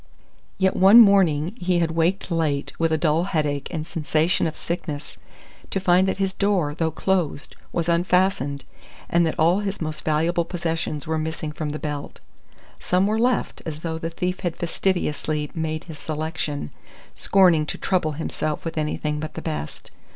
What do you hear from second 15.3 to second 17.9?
made his selection, scorning to